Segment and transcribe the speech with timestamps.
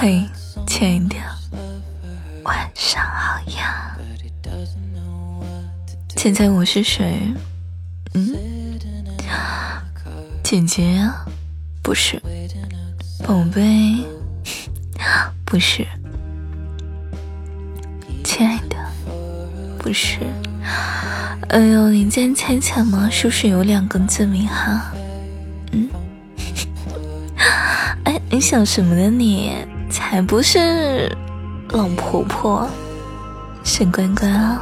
[0.00, 0.24] 嘿，
[0.64, 1.16] 亲爱的，
[2.44, 3.98] 晚上好呀！
[6.14, 7.20] 猜猜我是谁？
[8.14, 8.32] 嗯，
[10.44, 11.04] 姐姐？
[11.82, 12.22] 不是，
[13.26, 14.06] 宝贝，
[15.44, 15.84] 不是，
[18.22, 18.76] 亲爱的，
[19.80, 20.20] 不是。
[21.48, 23.10] 哎呦，你在猜猜吗？
[23.10, 24.92] 是不是有两个字名哈？
[25.72, 25.90] 嗯，
[28.04, 29.52] 哎，你想什么呢你？
[29.90, 31.10] 才不是
[31.70, 32.68] 老婆婆，
[33.64, 34.60] 是乖乖啊！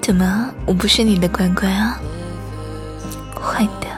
[0.00, 1.98] 怎么，我不是你的乖乖啊？
[3.34, 3.88] 坏的！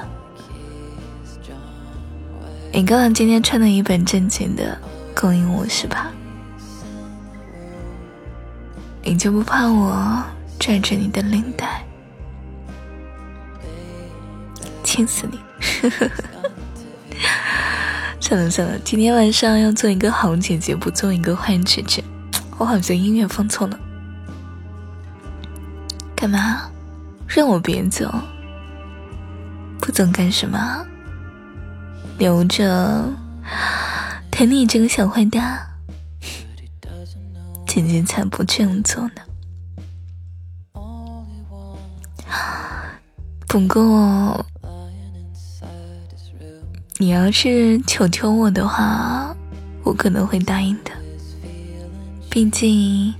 [2.73, 4.79] 你刚刚今天穿的一本正经的
[5.15, 6.13] 勾引我是吧？
[9.03, 10.23] 你就不怕我
[10.59, 11.85] 拽着你的领带，
[14.83, 15.39] 亲死你！
[15.61, 16.25] 呵呵呵
[18.27, 22.03] 算了算了，今天晚上要做一个好姐姐，不做一个坏姐姐。
[22.59, 23.79] 我好像音乐放错了，
[26.17, 26.69] 干嘛？
[27.29, 28.13] 让我别走？
[29.79, 30.85] 不走干什么？
[32.19, 33.05] 留着
[34.33, 35.65] 疼你这个小坏蛋。
[37.65, 39.23] 姐姐才不这样做呢。
[43.47, 44.45] 不过。
[46.99, 49.37] 你要是求求我的话，
[49.85, 50.91] 我可能会答应的。
[52.31, 53.13] 毕竟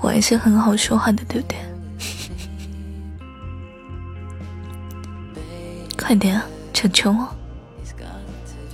[0.00, 1.56] 我还是很好说话的，对不对？
[5.96, 6.42] 快点，
[6.74, 7.28] 求求我，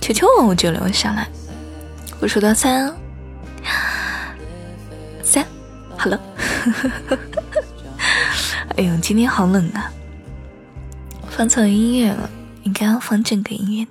[0.01, 1.27] 求求我，我就留下来。
[2.19, 2.91] 我数到三，
[5.21, 5.45] 三，
[5.95, 6.19] 好了。
[8.77, 9.91] 哎呦，今天好冷啊！
[11.29, 12.27] 放错音乐了，
[12.63, 13.85] 应该要放正个音乐。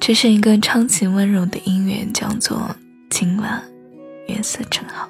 [0.00, 2.56] 这是一个超级温柔的音乐，叫做
[3.10, 3.62] 《今晚
[4.26, 5.06] 月色真好》。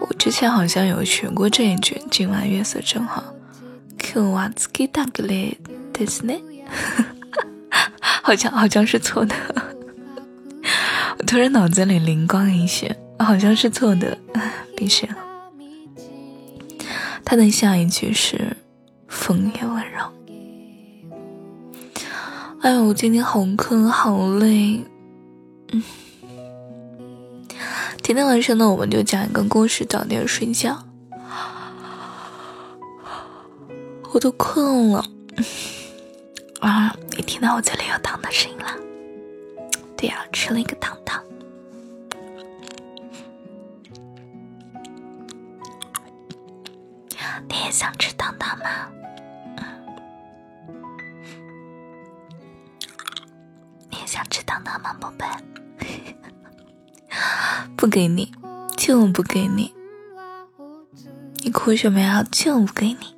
[0.00, 3.22] 我之前好像有学过这一句“今晚月色真好”。
[3.98, 5.58] Q 瓦兹基达格雷
[5.92, 6.42] 德斯内，
[8.22, 9.34] 好像好像是错的。
[11.18, 14.16] 我突然脑子里灵光一现，好像是错的，
[14.74, 15.08] 闭上。
[17.24, 18.56] 他的下一句是
[19.08, 20.04] “风也温柔”。
[22.60, 24.84] 哎呦，我今天好困，好累。
[25.72, 25.82] 嗯，
[28.02, 30.84] 今天晚上呢，我们就讲一个故事，早点睡觉。
[34.12, 35.04] 我都困了。
[36.60, 38.66] 啊，你听到我嘴里有糖的声音了？
[39.96, 41.22] 对呀，吃了一个糖糖。
[47.48, 48.64] 你也想吃糖糖吗？
[53.90, 55.26] 你也想吃糖糖吗，宝贝？
[57.76, 58.32] 不给你，
[58.76, 59.74] 就不给你。
[61.44, 62.24] 你哭什么呀？
[62.30, 63.16] 就不给你。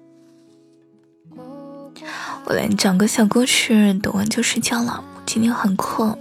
[2.47, 5.03] 我来讲个小故事，读完就睡觉了。
[5.25, 6.19] 今天很困。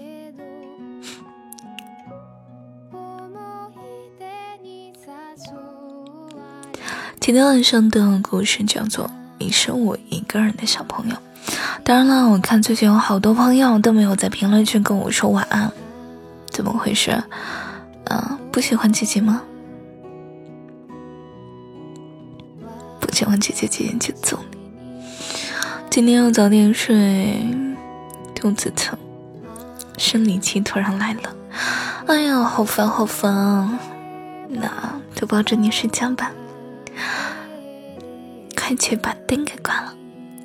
[7.26, 9.06] 今天晚上的故事叫做
[9.40, 11.16] 《你是我一个人的小朋友》。
[11.82, 15.72] 当然了，我看最近有好多朋友都没有在评论区跟我说晚安，
[16.50, 17.12] 怎么回事？
[18.10, 19.42] 啊，不喜欢姐姐吗？
[23.00, 24.58] 不喜欢姐姐，姐姐就揍你。
[25.90, 27.42] 今天要早点睡，
[28.36, 29.00] 肚子疼，
[29.98, 31.34] 生理期突然来了，
[32.08, 33.80] 哎呀，好烦好烦。
[34.50, 34.70] 那
[35.16, 36.30] 就抱着你睡觉吧。
[38.66, 39.94] 快去把灯给关了，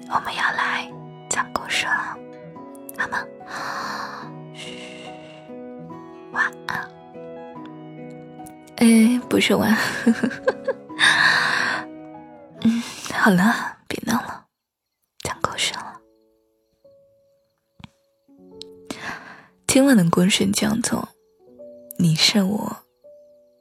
[0.08, 0.90] 我们要来
[1.30, 2.18] 讲故事了，
[2.98, 3.24] 好吗？
[4.52, 4.74] 嘘，
[6.32, 6.90] 晚安。
[8.78, 9.70] 哎，不是晚。
[12.62, 12.82] 嗯，
[13.14, 14.46] 好了，别闹了，
[15.22, 16.00] 讲故事了。
[19.68, 21.02] 今晚的故事叫做
[22.00, 22.78] 《你是我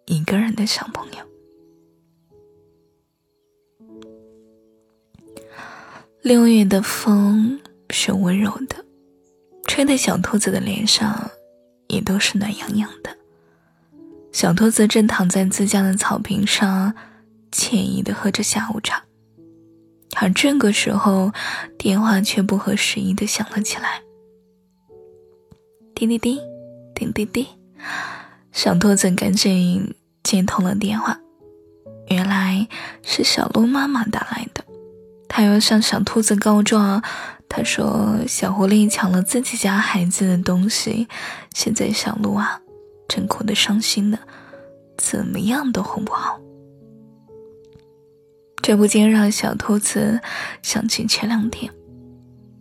[0.06, 1.20] 一个人的小朋友》。
[6.28, 7.58] 六月的风
[7.90, 8.84] 是温柔的，
[9.66, 11.32] 吹在小兔子的脸上，
[11.88, 13.10] 也都是暖洋洋的。
[14.34, 16.94] 小兔子正躺在自家的草坪上，
[17.54, 19.02] 惬意的喝着下午茶。
[20.18, 21.32] 而这个时候，
[21.78, 24.02] 电话却不合时宜的响了起来。
[25.96, 26.38] 叮叮叮，
[26.94, 27.48] 叮叮叮，
[28.52, 31.18] 小兔子赶紧接通了电话。
[32.10, 32.68] 原来
[33.02, 34.66] 是小鹿妈妈打来的，
[35.28, 37.04] 他要向小兔子告状。
[37.50, 41.08] 他说小狐狸抢了自己家孩子的东西，
[41.54, 42.60] 现在小鹿啊，
[43.08, 44.20] 正哭得伤心呢，
[44.98, 46.40] 怎么样都哄不好。
[48.62, 50.20] 这不禁让小兔子
[50.62, 51.72] 想起前两天，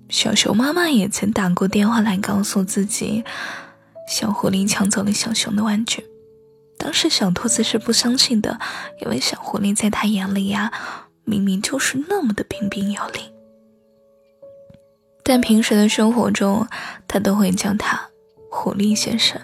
[0.08, 3.24] 小熊妈妈也曾打过电话来告诉自己，
[4.08, 6.04] 小狐狸抢走了小熊的玩具。
[6.78, 8.60] 当时小兔子是不相信的，
[9.02, 10.70] 因为小狐狸在他眼里呀，
[11.26, 13.20] 明明就是那么的彬彬有礼。
[15.22, 16.66] 但平时的生活中，
[17.06, 18.00] 他都会叫他
[18.50, 19.38] 狐狸先生。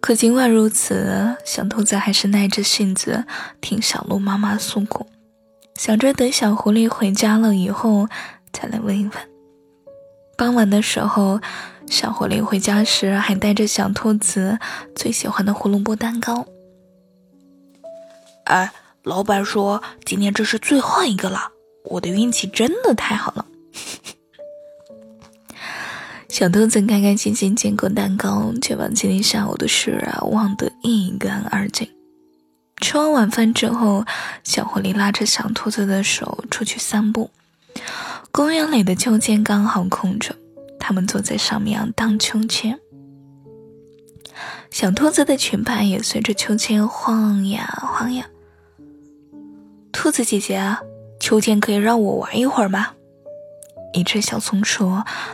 [0.00, 3.24] 可尽管如此，小兔子还是耐着性子
[3.60, 5.06] 听小鹿妈妈诉苦。
[5.74, 8.08] 想着等小狐狸回家了以后
[8.50, 9.12] 再来问一问。
[10.38, 11.38] 傍晚的时候，
[11.86, 14.58] 小狐狸回家时还带着小兔子
[14.96, 16.46] 最喜欢的胡萝卜蛋糕。
[18.44, 18.72] 哎，
[19.02, 21.52] 老板说今天这是最后一个了，
[21.84, 23.46] 我的运气真的太好了。
[26.28, 31.88] 小兔子开开心心接过蛋糕，却把今天下午的事啊忘得一干二净。
[32.76, 34.04] 吃完晚饭之后，
[34.44, 37.30] 小狐狸拉着小兔子的手出去散步。
[38.30, 40.36] 公园里的秋千刚好空着，
[40.78, 42.78] 他们坐在上面荡秋千。
[44.70, 48.26] 小兔子的裙摆也随着秋千晃呀晃呀。
[49.92, 50.76] 兔子姐姐，
[51.18, 52.94] 秋千可以让我玩一会儿吗？
[53.92, 54.88] 一只小松鼠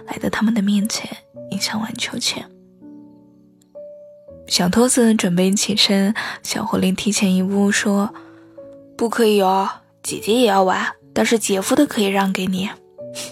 [0.07, 1.11] 来到他们的面前，
[1.51, 2.45] 也想玩秋千。
[4.49, 8.15] 小兔子准备起身，小狐狸提前一步说
[8.97, 9.69] ：“不可以哦，
[10.03, 12.71] 姐姐也要玩，但是姐夫的可以让给你。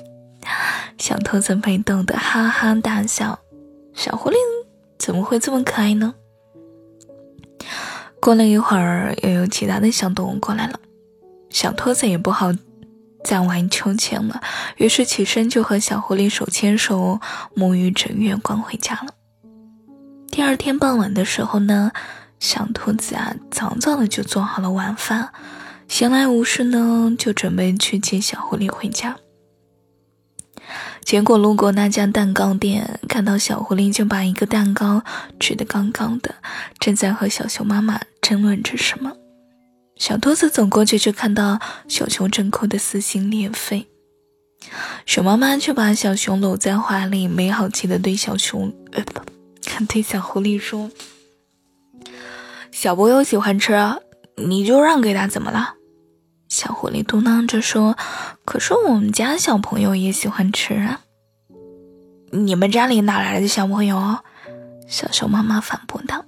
[0.99, 3.39] ”小兔子被逗得哈哈大笑。
[3.95, 4.35] 小狐狸
[4.99, 6.15] 怎么会这么可爱呢？
[8.21, 10.81] 过了一会儿，又有其他的小动物过来了，
[11.55, 12.53] 小兔子也不好
[13.23, 14.43] 再玩秋千了，
[14.77, 17.21] 于是起身就和小狐狸手牵手，
[17.55, 19.15] 沐浴着月光回家了。
[20.33, 21.93] 第二天傍晚的时候呢，
[22.41, 25.33] 小兔子啊早早的就做好了晚饭，
[25.87, 29.17] 闲来无事呢，就准备去接小狐狸回家。
[31.05, 35.05] 结果路过那家蛋糕店，看到小狐狸就把一个蛋糕
[35.39, 36.35] 吃得刚刚的，
[36.81, 39.13] 正在和小熊妈妈争论着什么。
[39.97, 43.87] 小兔子走过去，就看到小熊正哭得撕心裂肺，
[45.07, 49.21] 熊妈妈却把小熊搂在怀里，没好气的对小熊呃不。
[49.89, 50.91] 对小狐狸说
[52.71, 53.73] ：“小朋友喜欢吃，
[54.37, 55.75] 你就让给他，怎么了？”
[56.49, 57.97] 小狐狸嘟囔着说
[58.45, 61.01] ：“可是我们家小朋友也喜欢吃啊。”
[62.31, 64.19] 你们家里哪来的小朋友？
[64.87, 66.25] 小熊妈妈反驳道。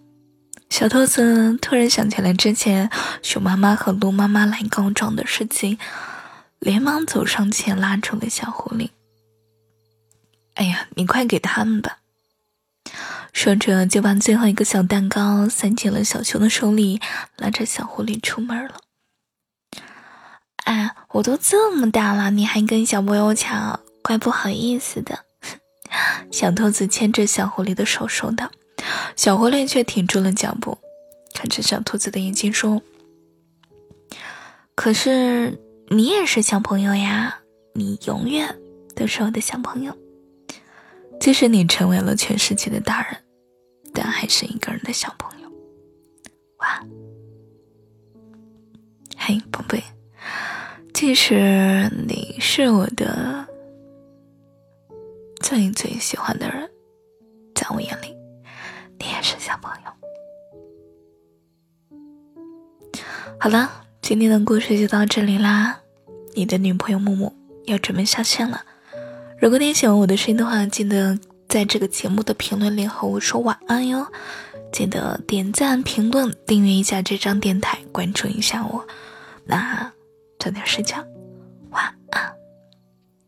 [0.69, 2.91] 小兔子突然想起来之前
[3.23, 5.79] 熊妈妈和鹿妈妈来告状的事情，
[6.59, 8.91] 连忙走上前拉住了小狐狸。
[10.55, 11.99] “哎呀，你快给他们吧。”
[13.33, 17.01] 说着，就把最后一个小蛋糕塞进了小熊的手里，
[17.37, 18.75] 拉着小狐狸出门了。
[20.65, 25.25] 哎，我都这么大了，你还跟小朋友抢，怪不好意思的。
[26.33, 28.51] 小兔子牵着小狐狸的手说道。
[29.17, 30.77] 小狐狸却停住了脚步，
[31.35, 32.81] 看着小兔子的眼睛说
[34.75, 37.41] ：“可是你也是小朋友呀，
[37.75, 38.55] 你永远
[38.95, 39.97] 都是我的小朋友。
[41.19, 43.17] 即使你成为了全世界的大人。”
[43.99, 45.51] 但还是一个人的小朋友，
[46.59, 46.85] 哇！
[49.17, 49.83] 嘿，宝贝，
[50.93, 53.49] 即使你是我的
[55.41, 56.56] 最最喜欢的人，
[63.47, 63.71] 好了，
[64.03, 65.79] 今天的故事就到这里啦。
[66.35, 67.33] 你的女朋友木木
[67.67, 68.65] 要准备下线了。
[69.39, 71.17] 如果你喜欢我的声音的话，记得。
[71.49, 74.05] 在这个节目的评论里和我说晚安哟，
[74.73, 78.85] 记得点赞、评论、订阅一下这张电台，关注一下我。
[79.45, 79.93] 那
[80.41, 80.97] 早点睡觉，
[81.71, 82.35] 晚安，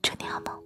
[0.03, 0.58] 祝你好梦。